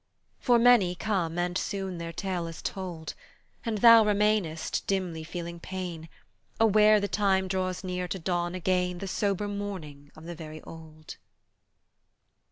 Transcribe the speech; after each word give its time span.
For 0.39 0.57
many 0.57 0.95
come 0.95 1.37
and 1.37 1.55
soon 1.55 1.99
their 1.99 2.11
tale 2.11 2.47
is 2.47 2.63
told, 2.63 3.13
And 3.63 3.77
thou 3.77 4.03
remainest, 4.03 4.87
dimly 4.87 5.23
feeling 5.23 5.59
pain, 5.59 6.09
Aware 6.59 6.99
the 6.99 7.07
time 7.07 7.47
draws 7.47 7.83
near 7.83 8.07
to 8.07 8.17
don 8.17 8.55
again 8.55 8.97
The 8.97 9.07
sober 9.07 9.47
mourning 9.47 10.11
of 10.15 10.23
the 10.25 10.33
very 10.33 10.59
old. 10.63 11.17